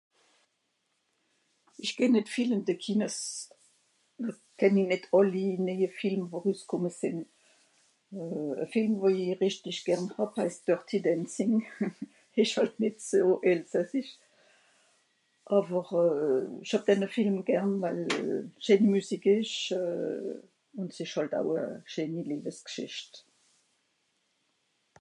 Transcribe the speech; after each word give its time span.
"Ìch 1.83 1.95
geh 1.97 2.11
nìt 2.13 2.29
viel 2.33 2.51
ìn 2.55 2.63
de 2.67 2.73
Kines, 2.83 3.17
kenn 4.59 4.79
i 4.81 4.83
nìt 4.89 5.03
àlli 5.17 5.45
néie 5.65 5.89
Film, 5.99 6.23
wo 6.31 6.37
rüskùmme 6.45 6.91
sìnn. 6.99 7.19
E 8.63 8.65
Film, 8.73 8.93
wo 9.01 9.07
i 9.23 9.25
rìchtisch 9.41 9.81
gern 9.87 10.05
hàb, 10.15 10.31
heist 10.37 10.61
d'r 10.65 10.81
""tea 10.87 11.01
dancing"". 11.05 11.55
Ìsch 12.41 12.55
hàlt 12.57 12.75
nìt 12.83 12.97
zù 13.09 13.27
elsassisch. 13.51 14.13
Àwer, 15.57 15.87
euh... 16.03 16.43
ìch 16.63 16.71
hàb 16.73 16.83
denne 16.89 17.07
Film 17.15 17.35
gern, 17.49 17.71
wal 17.83 18.01
scheen 18.63 18.83
Müsik 18.93 19.23
ìsch 19.37 19.59
euh..., 19.79 20.31
ùn 20.79 20.87
s'ìsch 20.95 21.15
hàlt 21.17 21.33
au 21.39 21.49
e 21.63 21.65
schenni 21.91 22.21
Liebesgschìcht." 22.31 23.13